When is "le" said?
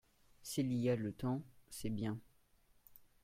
0.95-1.11